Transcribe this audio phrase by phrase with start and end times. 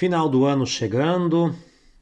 [0.00, 1.54] Final do ano chegando,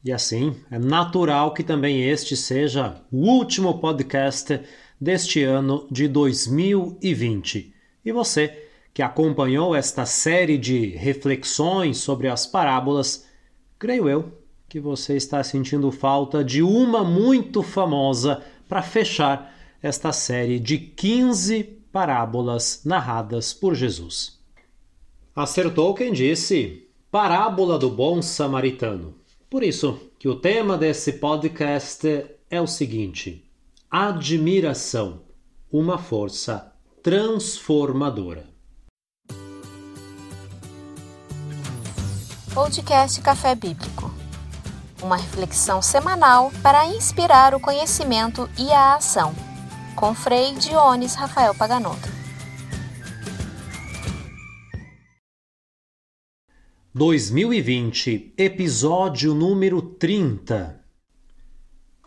[0.05, 4.61] e assim é natural que também este seja o último podcast
[5.01, 7.73] deste ano de 2020.
[8.05, 13.27] E você que acompanhou esta série de reflexões sobre as parábolas,
[13.77, 14.31] creio eu
[14.69, 19.53] que você está sentindo falta de uma muito famosa para fechar
[19.83, 24.39] esta série de 15 parábolas narradas por Jesus.
[25.35, 29.15] Acertou quem disse Parábola do Bom Samaritano.
[29.49, 32.07] Por isso que o tema desse podcast
[32.51, 33.49] é o seguinte:
[33.89, 35.23] admiração,
[35.71, 38.45] uma força transformadora.
[42.53, 44.13] Podcast Café Bíblico.
[45.01, 49.33] Uma reflexão semanal para inspirar o conhecimento e a ação.
[49.95, 52.18] Com Frei Dionis Rafael Paganotto.
[56.99, 60.83] 2020, episódio número 30.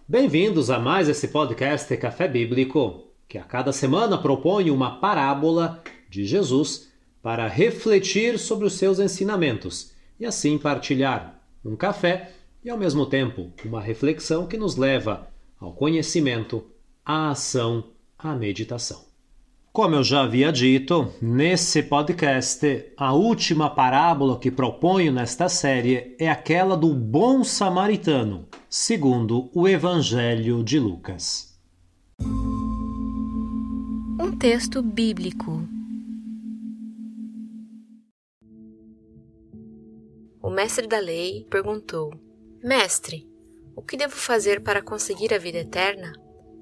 [0.06, 6.26] Bem-vindos a mais esse podcast Café Bíblico, que a cada semana propõe uma parábola de
[6.26, 12.30] Jesus para refletir sobre os seus ensinamentos e assim partilhar um café
[12.62, 15.26] e ao mesmo tempo uma reflexão que nos leva
[15.58, 16.66] ao conhecimento,
[17.02, 19.11] à ação, à meditação.
[19.72, 26.28] Como eu já havia dito, nesse podcast, a última parábola que proponho nesta série é
[26.28, 31.58] aquela do bom samaritano, segundo o Evangelho de Lucas.
[34.20, 35.66] Um texto bíblico.
[40.42, 42.12] O mestre da lei perguntou:
[42.62, 43.26] Mestre,
[43.74, 46.12] o que devo fazer para conseguir a vida eterna?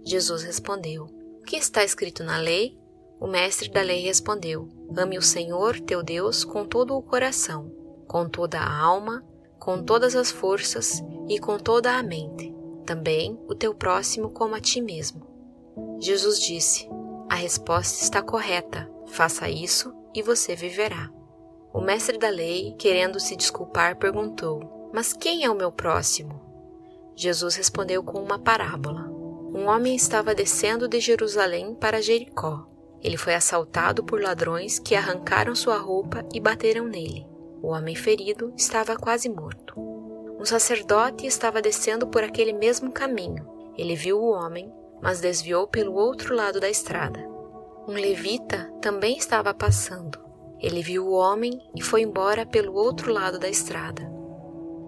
[0.06, 1.06] Jesus respondeu:
[1.40, 2.79] O que está escrito na lei?
[3.20, 7.70] O mestre da lei respondeu: Ame o Senhor teu Deus com todo o coração,
[8.08, 9.22] com toda a alma,
[9.58, 12.54] com todas as forças e com toda a mente.
[12.86, 15.20] Também o teu próximo como a ti mesmo.
[16.00, 16.88] Jesus disse:
[17.28, 18.90] A resposta está correta.
[19.08, 21.10] Faça isso e você viverá.
[21.74, 26.40] O mestre da lei, querendo se desculpar, perguntou: Mas quem é o meu próximo?
[27.14, 29.10] Jesus respondeu com uma parábola.
[29.52, 32.70] Um homem estava descendo de Jerusalém para Jericó
[33.02, 37.26] ele foi assaltado por ladrões que arrancaram sua roupa e bateram nele.
[37.62, 39.74] O homem ferido estava quase morto.
[40.38, 43.46] Um sacerdote estava descendo por aquele mesmo caminho.
[43.76, 44.72] Ele viu o homem,
[45.02, 47.20] mas desviou pelo outro lado da estrada.
[47.88, 50.18] Um levita também estava passando.
[50.58, 54.10] Ele viu o homem e foi embora pelo outro lado da estrada.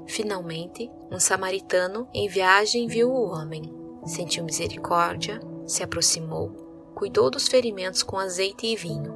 [0.06, 3.62] Finalmente, um samaritano em viagem viu o homem,
[4.04, 6.71] sentiu misericórdia, se aproximou
[7.02, 9.12] cuidou dos ferimentos com azeite e vinho.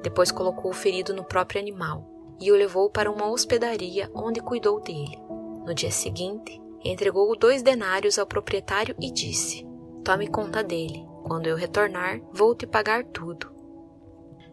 [0.00, 2.08] Depois colocou o ferido no próprio animal
[2.40, 5.20] e o levou para uma hospedaria onde cuidou dele.
[5.66, 9.66] No dia seguinte, entregou dois denários ao proprietário e disse:
[10.04, 11.04] Tome conta dele.
[11.24, 13.52] Quando eu retornar, vou te pagar tudo.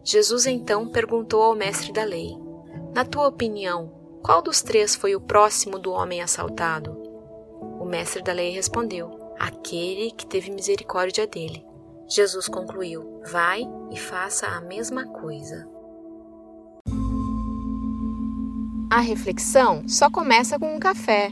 [0.03, 2.35] Jesus então perguntou ao mestre da lei:
[2.91, 6.99] Na tua opinião, qual dos três foi o próximo do homem assaltado?
[7.79, 11.63] O mestre da lei respondeu: Aquele que teve misericórdia dele.
[12.13, 15.67] Jesus concluiu: Vai e faça a mesma coisa.
[18.91, 21.31] A reflexão só começa com um café.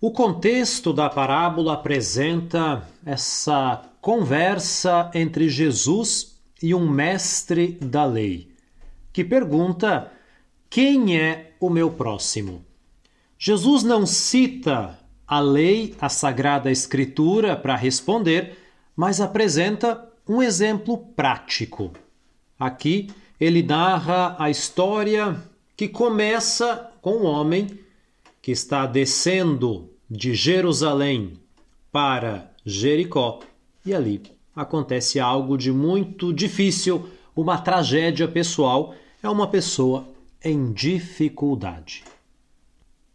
[0.00, 8.50] O contexto da parábola apresenta essa conversa entre Jesus e um mestre da lei,
[9.12, 10.10] que pergunta:
[10.70, 12.64] Quem é o meu próximo?
[13.38, 18.59] Jesus não cita a lei, a Sagrada Escritura, para responder,
[19.00, 21.90] mas apresenta um exemplo prático.
[22.58, 23.08] Aqui
[23.40, 25.42] ele narra a história
[25.74, 27.78] que começa com um homem
[28.42, 31.40] que está descendo de Jerusalém
[31.90, 33.40] para Jericó
[33.86, 34.20] e ali
[34.54, 40.10] acontece algo de muito difícil, uma tragédia pessoal, é uma pessoa
[40.44, 42.04] em dificuldade.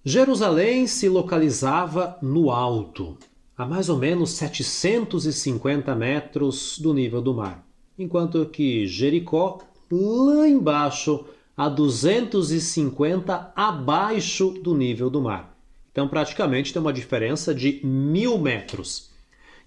[0.03, 3.19] Jerusalém se localizava no alto,
[3.57, 7.65] a mais ou menos 750 metros do nível do mar,
[7.97, 9.59] enquanto que Jericó,
[9.89, 11.25] lá embaixo,
[11.55, 15.57] a 250 abaixo do nível do mar.
[15.91, 19.09] Então, praticamente tem uma diferença de mil metros.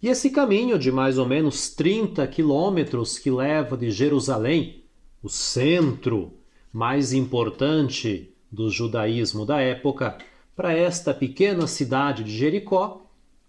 [0.02, 4.84] E esse caminho de mais ou menos 30 quilômetros que leva de Jerusalém,
[5.22, 6.34] o centro
[6.70, 10.18] mais importante do judaísmo da época
[10.54, 13.07] para esta pequena cidade de Jericó,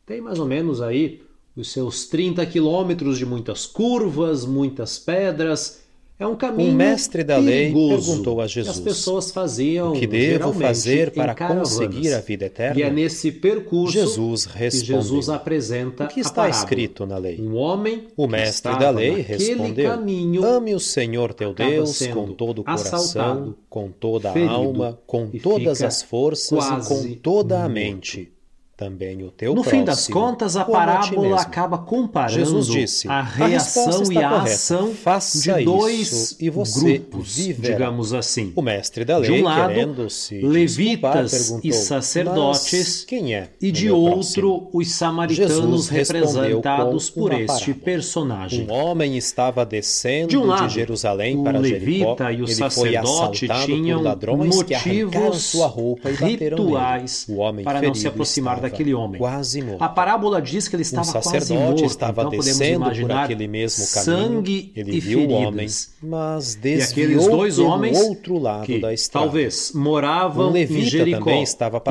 [0.10, 1.22] tem mais ou menos aí
[1.56, 5.84] os seus 30 quilômetros de muitas curvas, muitas pedras.
[6.18, 9.94] É um caminho Um mestre da lei perguntou a que Jesus, as pessoas faziam O
[9.94, 12.80] que devo fazer para conseguir a vida eterna?
[12.80, 16.60] E é nesse percurso Jesus que respondeu, Jesus apresenta O que está parábola.
[16.60, 17.40] escrito na lei?
[17.40, 22.34] Um homem O que mestre da lei respondeu: caminho Ame o Senhor teu Deus com
[22.34, 27.64] todo o coração, com toda a ferido alma, com todas as forças e com toda
[27.64, 28.34] a mente.
[28.80, 31.36] Também o teu No próximo, fim das contas, a a parábola mesmo.
[31.36, 34.54] acaba comparando Jesus disse: a reação está e a correta.
[34.54, 37.74] ação Faça de dois e grupos, viverá.
[37.74, 38.54] digamos assim.
[38.56, 43.70] O mestre da De lei, um lado, se levitas e sacerdotes, "Mas quem é E
[43.70, 48.66] de outro, próximo?" os samaritanos Jesus representados por este personagem.
[48.66, 52.12] Um homem estava descendo De um lado, Jerusalém o para Jericó.
[52.14, 54.02] levita e o Ele sacerdote tinham
[54.38, 59.20] motivos sua roupa e rituais O homem para não se aproximar estava daquele homem.
[59.20, 59.82] Quase morto.
[59.82, 63.48] A parábola diz que ele Um estava quase sacerdote morto, estava então podemos imaginar aquele
[63.48, 64.04] mesmo caminho.
[64.04, 65.48] sangue Ele e viu o feridas.
[65.48, 65.68] homem,
[66.02, 69.26] mas E desviou aqueles dois homens outro lado que da estrada.
[69.26, 71.30] talvez moravam Um em Jericó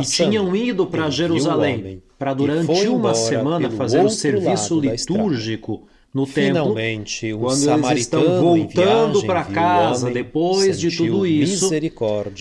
[0.01, 5.83] e tinham ido para o Jerusalém para durante uma semana fazer o serviço litúrgico
[6.13, 6.63] no templo.
[6.63, 11.69] Finalmente, um Quando eles estão voltando para casa depois de tudo isso,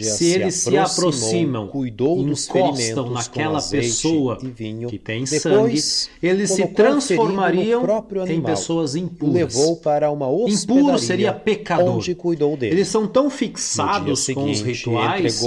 [0.02, 6.52] se eles se aproximam, cuidou encostam naquela pessoa e vinho, que tem depois sangue, eles
[6.52, 7.84] se transformariam
[8.30, 9.36] em pessoas impuras.
[9.36, 11.98] levou para uma hospedaria, Impuro seria pecador.
[11.98, 12.76] onde cuidou dele.
[12.76, 15.42] Eles são tão fixados com os seguinte, rituais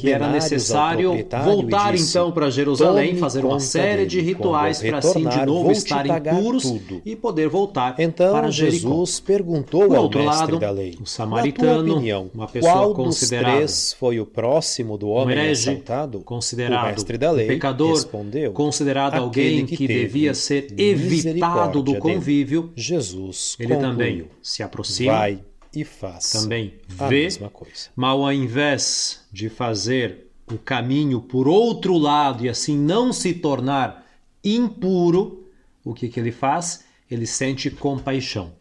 [0.00, 1.10] que era necessário
[1.44, 5.70] voltar disse, então para Jerusalém, "Tome fazer uma série de rituais para assim de novo
[5.70, 8.88] estarem puros tudo." e poder voltar Então para Jericó.
[8.88, 12.94] Jesus perguntou Por ao outro mestre lado, da lei, o samaritano, opinião, uma pessoa qual
[12.94, 16.20] considerada dos foi o próximo do homem herege, assaltado?
[16.20, 20.72] considerado o mestre da lei um pecador, respondeu, considerado "Aquele alguém que, teve devia ser
[20.76, 25.38] evitado do misericórdia dele." convívio, Jesus ele concluiu, também se aproxima, vai
[25.74, 27.88] e faz também a vê, mesma coisa.
[27.96, 34.04] mas ao invés de fazer o caminho por outro lado e assim não se tornar
[34.44, 35.46] impuro,
[35.84, 36.84] o que, que ele faz?
[37.10, 38.52] Ele sente compaixão.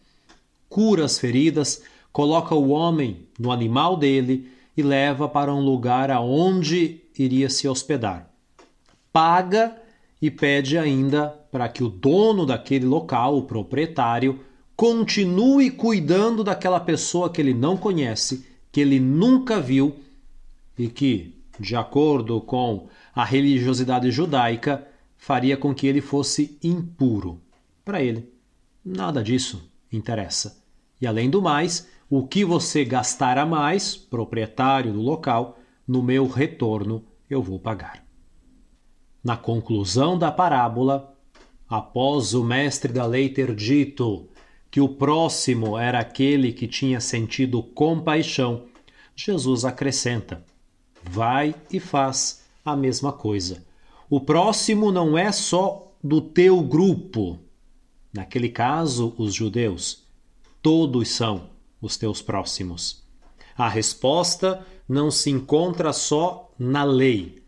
[0.70, 7.02] Cura as feridas, coloca o homem no animal dele e leva para um lugar aonde
[7.18, 8.30] iria se hospedar.
[9.12, 9.76] Paga
[10.22, 14.40] e pede ainda para que o dono daquele local, o proprietário,
[14.76, 19.96] continue cuidando daquela pessoa que ele não conhece, que ele nunca viu
[20.78, 27.40] e que, de acordo com a religiosidade judaica, faria com que ele fosse impuro.
[27.84, 28.31] Para ele,
[28.84, 30.64] nada disso interessa.
[31.00, 35.58] E além do mais, o que você gastar a mais, proprietário do local,
[35.88, 38.04] no meu retorno eu vou pagar.
[39.24, 41.16] Na conclusão da parábola,
[41.70, 44.28] após o mestre da lei ter dito
[44.70, 48.66] que o próximo era aquele que tinha sentido compaixão,
[49.16, 50.44] Jesus acrescenta:
[51.04, 53.64] Vai e faz a mesma coisa.
[54.10, 57.40] O próximo não é só do teu grupo.
[58.14, 60.04] Naquele caso, os judeus.
[60.62, 61.50] Todos são
[61.82, 63.04] os teus próximos.
[63.58, 67.42] A resposta não se encontra só na lei.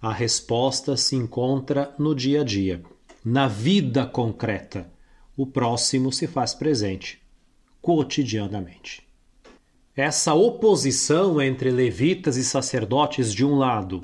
[0.00, 2.82] A resposta se encontra no dia a dia,
[3.24, 4.90] na vida concreta.
[5.36, 7.24] O próximo se faz presente
[7.84, 9.06] cotidianamente.
[9.94, 14.02] Essa oposição entre levitas e sacerdotes de um lado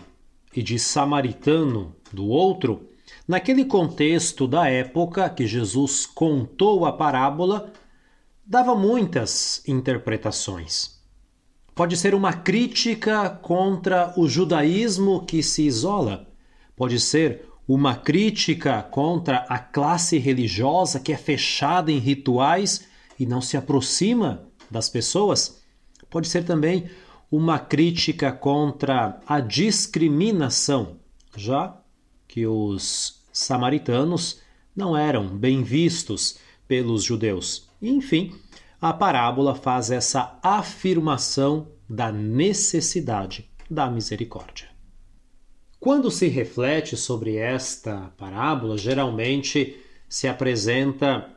[0.54, 2.89] e de samaritano do outro,
[3.26, 7.72] naquele contexto da época que Jesus contou a parábola,
[8.44, 10.98] dava muitas interpretações.
[11.74, 16.26] Pode ser uma crítica contra o judaísmo que se isola,
[16.76, 22.84] pode ser uma crítica contra a classe religiosa que é fechada em rituais
[23.18, 25.62] e não se aproxima das pessoas.
[26.10, 26.90] Pode ser também
[27.30, 30.96] uma crítica contra a discriminação,
[31.36, 31.79] já
[32.30, 34.40] que os samaritanos
[34.74, 37.68] não eram bem vistos pelos judeus.
[37.82, 38.32] Enfim,
[38.80, 44.68] a parábola faz essa afirmação da necessidade da misericórdia.
[45.80, 49.76] Quando se reflete sobre esta parábola, geralmente
[50.08, 51.28] se apresenta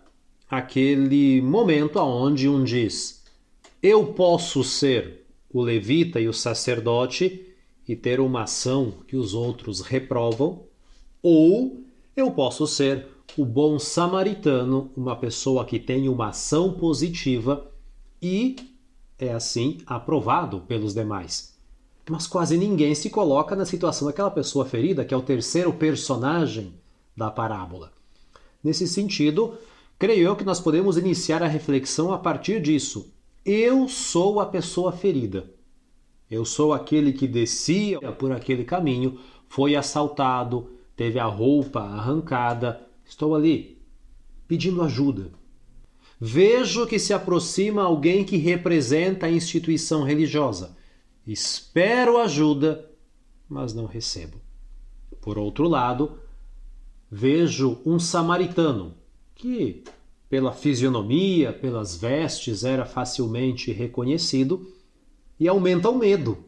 [0.47, 3.23] aquele momento onde um diz:
[3.81, 7.47] Eu posso ser o levita e o sacerdote
[7.87, 10.67] e ter uma ação que os outros reprovam,
[11.23, 11.81] ou
[12.15, 17.71] eu posso ser o bom samaritano, uma pessoa que tem uma ação positiva
[18.21, 18.57] e
[19.17, 21.57] é assim aprovado pelos demais.
[22.09, 26.73] Mas quase ninguém se coloca na situação daquela pessoa ferida, que é o terceiro personagem
[27.15, 27.91] da parábola.
[28.61, 29.57] Nesse sentido,
[29.97, 33.13] creio eu que nós podemos iniciar a reflexão a partir disso.
[33.45, 35.49] Eu sou a pessoa ferida.
[36.29, 42.87] Eu sou aquele que descia por aquele caminho, foi assaltado, teve a roupa arrancada.
[43.05, 43.81] Estou ali,
[44.47, 45.31] pedindo ajuda.
[46.19, 50.77] Vejo que se aproxima alguém que representa a instituição religiosa.
[51.25, 52.89] Espero ajuda,
[53.49, 54.37] mas não recebo.
[55.21, 56.19] Por outro lado,
[57.09, 58.93] vejo um samaritano
[59.35, 59.83] que,
[60.29, 64.69] pela fisionomia, pelas vestes, era facilmente reconhecido
[65.39, 66.45] e aumenta o medo,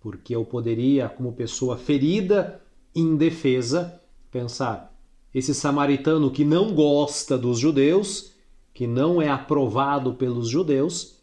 [0.00, 2.61] porque eu poderia, como pessoa ferida,
[2.94, 4.94] indefesa, pensar:
[5.34, 8.32] esse samaritano que não gosta dos judeus,
[8.74, 11.18] que não é aprovado pelos judeus,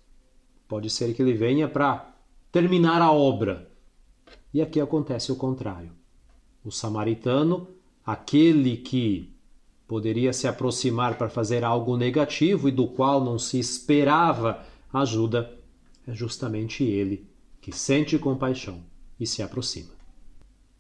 [0.68, 2.16] pode ser que ele venha para
[2.52, 3.70] terminar a obra.
[4.54, 5.92] E aqui acontece o contrário.
[6.64, 7.68] O samaritano,
[8.06, 9.34] aquele que
[9.88, 15.58] poderia se aproximar para fazer algo negativo e do qual não se esperava ajuda,
[16.08, 17.28] é justamente ele
[17.62, 18.84] que sente compaixão
[19.20, 19.99] e se aproxima.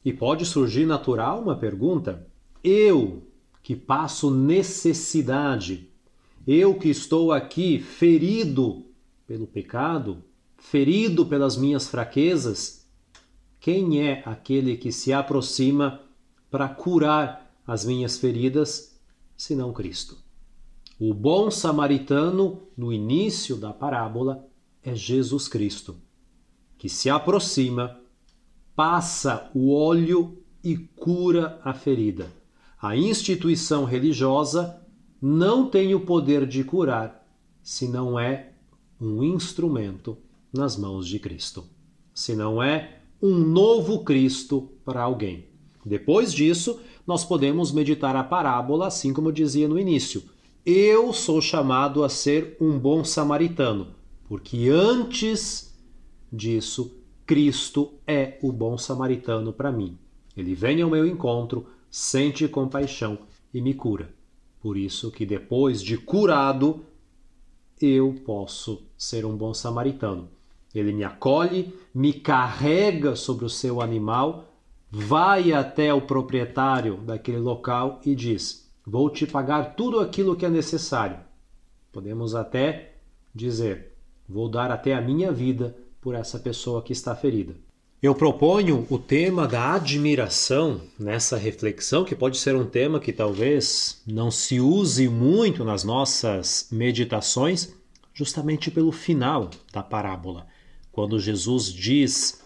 [0.03, 2.27] E pode surgir natural uma pergunta:
[2.63, 3.23] eu
[3.61, 5.89] que passo necessidade,
[6.47, 8.85] eu que estou aqui ferido
[9.27, 10.23] pelo pecado,
[10.57, 12.87] ferido pelas minhas fraquezas,
[13.59, 16.01] quem é aquele que se aproxima
[16.49, 18.99] para curar as minhas feridas,
[19.37, 20.17] senão Cristo?
[20.99, 24.45] O bom samaritano, no início da parábola,
[24.83, 25.97] é Jesus Cristo,
[26.77, 27.99] que se aproxima,
[28.79, 32.31] passa o óleo e cura a ferida.
[32.81, 34.81] A instituição religiosa
[35.21, 37.27] não tem o poder de curar
[37.61, 38.53] se não é
[39.01, 40.17] um instrumento
[40.53, 41.65] nas mãos de Cristo,
[42.13, 45.47] se não é um novo Cristo para alguém.
[45.85, 50.23] Depois disso, nós podemos meditar a parábola assim como dizia no início.
[50.65, 53.87] Eu sou chamado a ser um bom samaritano
[54.29, 55.77] porque antes
[56.31, 56.98] disso,
[57.29, 59.99] Cristo é o bom samaritano para mim.
[60.35, 63.19] Ele vem ao meu encontro, sente compaixão
[63.53, 64.11] e me cura.
[64.59, 66.83] Por isso que depois de curado,
[67.79, 70.27] eu posso ser um bom samaritano.
[70.73, 74.51] Ele me acolhe, me carrega sobre o seu animal,
[74.89, 80.49] vai até o proprietário daquele local e diz: Vou te pagar tudo aquilo que é
[80.49, 81.19] necessário.
[81.91, 82.95] Podemos até
[83.35, 83.95] dizer:
[84.27, 87.55] Vou dar até a minha vida por essa pessoa que está ferida.
[88.01, 94.01] Eu proponho o tema da admiração nessa reflexão, que pode ser um tema que talvez
[94.07, 97.73] não se use muito nas nossas meditações,
[98.13, 100.47] justamente pelo final da parábola,
[100.93, 102.41] quando Jesus diz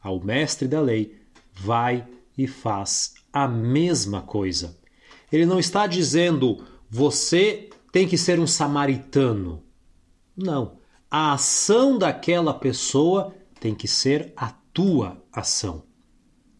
[0.00, 1.18] ao mestre da lei:
[1.52, 2.06] vai
[2.36, 4.76] e faz a mesma coisa.
[5.32, 9.60] Ele não está dizendo você tem que ser um samaritano.
[10.36, 10.77] Não
[11.10, 15.82] a ação daquela pessoa tem que ser a tua ação.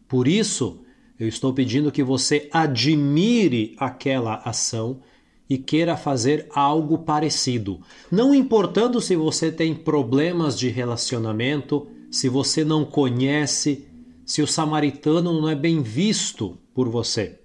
[0.09, 0.83] Por isso,
[1.19, 5.01] eu estou pedindo que você admire aquela ação
[5.49, 7.81] e queira fazer algo parecido.
[8.11, 13.87] Não importando se você tem problemas de relacionamento, se você não conhece,
[14.25, 17.41] se o samaritano não é bem visto por você.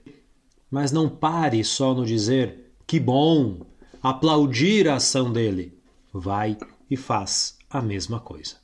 [0.69, 3.65] Mas não pare só no dizer que bom,
[4.01, 5.77] aplaudir a ação dele.
[6.13, 6.57] Vai
[6.93, 8.57] e faz a mesma coisa.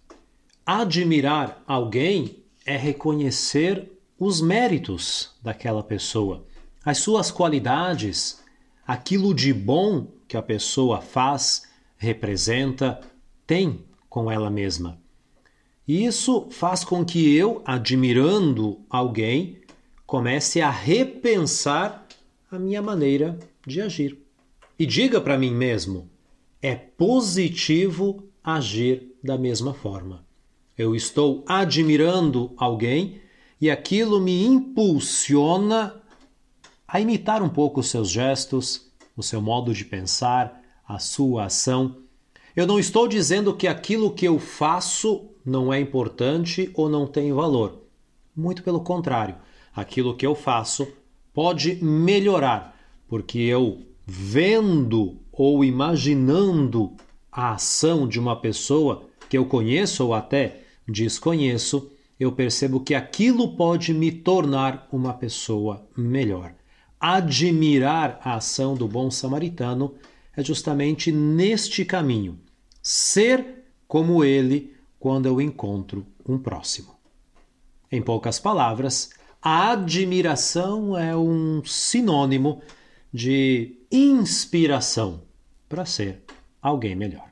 [0.64, 6.46] Admirar alguém é reconhecer os méritos daquela pessoa,
[6.86, 8.44] as suas qualidades,
[8.86, 11.68] aquilo de bom que a pessoa faz,
[11.98, 13.02] representa,
[13.48, 15.02] tem com ela mesma.
[15.88, 19.58] E isso faz com que eu, admirando alguém,
[20.06, 22.06] comece a repensar
[22.52, 24.20] a minha maneira de agir.
[24.78, 26.08] E diga para mim mesmo:
[26.62, 30.26] é positivo agir da mesma forma.
[30.78, 33.22] Eu estou admirando alguém
[33.60, 36.02] e aquilo me impulsiona
[36.88, 41.98] a imitar um pouco os seus gestos, o seu modo de pensar, a sua ação.
[42.56, 47.32] Eu não estou dizendo que aquilo que eu faço não é importante ou não tem
[47.32, 47.84] valor.
[48.36, 49.36] Muito pelo contrário,
[49.76, 50.88] aquilo que eu faço
[51.34, 52.76] pode melhorar,
[53.08, 56.94] porque eu vendo ou imaginando
[57.32, 63.56] a ação de uma pessoa que eu conheço ou até desconheço, eu percebo que aquilo
[63.56, 66.56] pode me tornar uma pessoa melhor.
[67.00, 69.94] Admirar a ação do bom samaritano
[70.36, 72.40] é justamente neste caminho.
[72.82, 76.96] Ser como ele quando eu encontro um próximo.
[77.92, 82.62] Em poucas palavras, a admiração é um sinônimo
[83.14, 85.22] de inspiração
[85.68, 86.24] para ser
[86.62, 87.30] alguém melhor.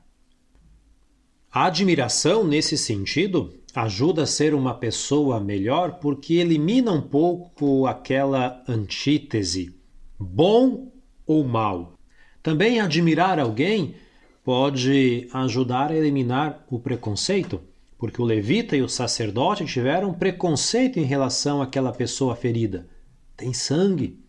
[1.52, 8.64] A admiração, nesse sentido, ajuda a ser uma pessoa melhor porque elimina um pouco aquela
[8.68, 9.76] antítese
[10.20, 10.92] bom
[11.26, 11.94] ou mal.
[12.42, 13.96] Também admirar alguém
[14.44, 17.62] pode ajudar a eliminar o preconceito,
[17.98, 22.88] porque o levita e o sacerdote tiveram preconceito em relação àquela pessoa ferida.
[23.36, 24.24] Tem sangue.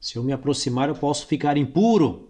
[0.00, 2.28] Se eu me aproximar, eu posso ficar impuro.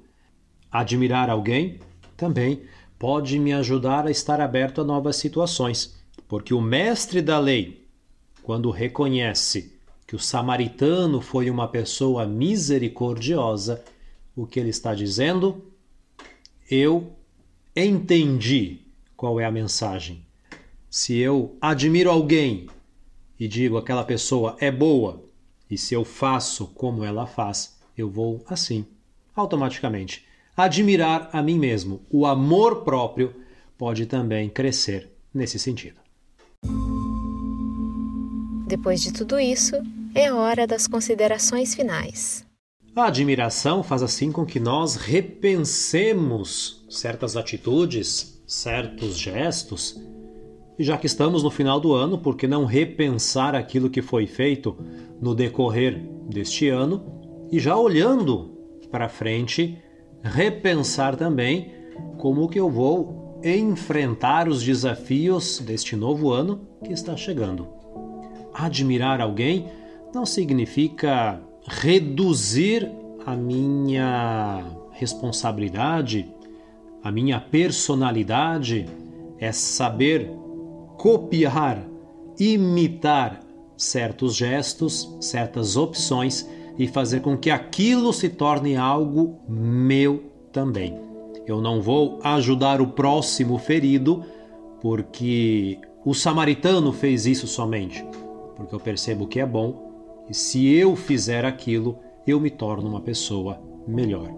[0.71, 1.81] Admirar alguém
[2.17, 2.63] também
[2.99, 5.97] pode me ajudar a estar aberto a novas situações,
[6.27, 7.87] porque o mestre da lei,
[8.43, 13.85] quando reconhece que o samaritano foi uma pessoa misericordiosa,
[14.35, 15.65] o que ele está dizendo?
[16.71, 17.13] Eu
[17.77, 18.81] entendi
[19.17, 20.25] qual é a mensagem.
[20.91, 22.67] Se eu admiro alguém
[23.39, 25.28] e digo aquela pessoa é boa,
[25.71, 28.87] e se eu faço como ela faz, eu vou assim,
[29.35, 30.25] automaticamente.
[30.57, 32.01] Admirar a mim mesmo.
[32.11, 33.35] O amor próprio
[33.77, 36.01] pode também crescer nesse sentido.
[38.67, 39.77] Depois de tudo isso,
[40.15, 42.45] é hora das considerações finais.
[42.95, 49.97] A admiração faz assim com que nós repensemos certas atitudes, certos gestos.
[50.79, 54.27] E já que estamos no final do ano, por que não repensar aquilo que foi
[54.27, 54.77] feito
[55.21, 57.05] no decorrer deste ano
[57.51, 58.57] e já olhando
[58.91, 59.77] para frente,
[60.23, 61.73] repensar também
[62.17, 67.67] como que eu vou enfrentar os desafios deste novo ano que está chegando.
[68.55, 69.67] Admirar alguém
[70.15, 72.91] não significa reduzir
[73.27, 76.33] a minha responsabilidade,
[77.03, 78.87] a minha personalidade,
[79.39, 80.31] é saber
[80.99, 81.89] copiar,
[82.39, 83.41] imitar
[83.77, 91.01] certos gestos, certas opções e fazer com que aquilo se torne algo meu também.
[91.47, 94.25] Eu não vou ajudar o próximo ferido
[94.81, 98.05] porque o samaritano fez isso somente,
[98.57, 103.01] porque eu percebo que é bom e se eu fizer aquilo, eu me torno uma
[103.01, 104.29] pessoa melhor.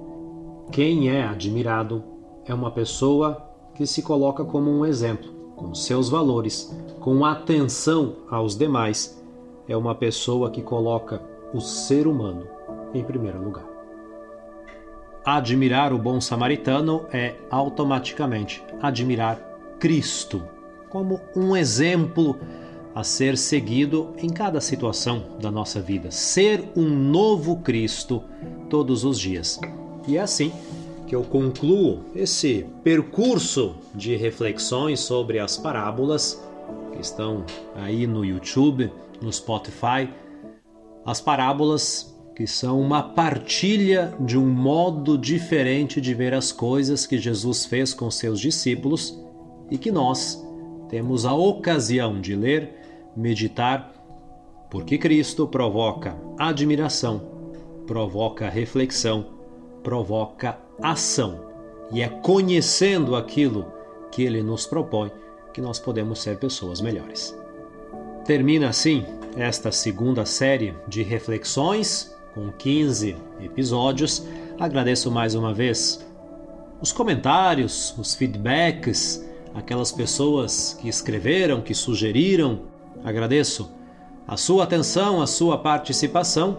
[0.71, 2.05] Quem é admirado
[2.45, 8.57] é uma pessoa que se coloca como um exemplo, com seus valores, com atenção aos
[8.57, 9.23] demais.
[9.69, 12.47] É uma pessoa que coloca o ser humano
[12.95, 13.69] em primeiro lugar.
[15.23, 19.37] Admirar o bom samaritano é automaticamente admirar
[19.79, 20.43] Cristo
[20.89, 22.37] como um exemplo
[22.95, 26.11] a ser seguido em cada situação da nossa vida.
[26.11, 28.25] Ser um novo Cristo
[28.69, 29.61] todos os dias.
[30.09, 30.51] E é assim
[31.11, 36.41] que eu concluo esse percurso de reflexões sobre as parábolas
[36.93, 37.45] que estão
[37.75, 40.09] aí no YouTube, no Spotify.
[41.05, 47.19] As parábolas que são uma partilha de um modo diferente de ver as coisas que
[47.19, 49.21] Jesus fez com seus discípulos
[49.69, 50.41] e que nós
[50.89, 52.73] temos a ocasião de ler
[53.17, 53.93] meditar,
[54.71, 57.21] porque Cristo provoca admiração,
[57.85, 59.27] provoca reflexão,
[59.83, 61.41] provoca ação.
[61.91, 63.73] E é conhecendo aquilo
[64.11, 65.11] que ele nos propõe
[65.53, 67.37] que nós podemos ser pessoas melhores.
[68.25, 69.05] Termina assim
[69.37, 74.25] esta segunda série de reflexões com 15 episódios.
[74.59, 76.07] Agradeço mais uma vez
[76.81, 82.71] os comentários, os feedbacks, aquelas pessoas que escreveram, que sugeriram
[83.05, 83.71] Agradeço
[84.29, 86.59] a sua atenção, a sua participação.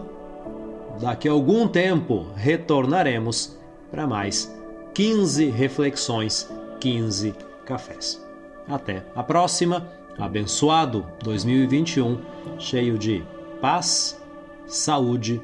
[1.00, 3.56] Daqui a algum tempo retornaremos
[3.92, 4.50] para mais
[4.94, 6.50] 15 reflexões,
[6.80, 8.26] 15 cafés.
[8.66, 9.86] Até a próxima.
[10.18, 12.18] Abençoado 2021,
[12.58, 13.24] cheio de
[13.62, 14.20] paz,
[14.66, 15.40] saúde,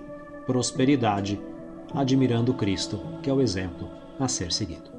[0.46, 1.40] prosperidade,
[1.94, 3.88] admirando Cristo, que é o exemplo
[4.20, 4.97] a ser seguido.